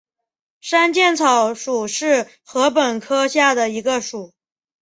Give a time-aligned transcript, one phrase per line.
[0.61, 4.33] 山涧草属是禾本科下的一个属。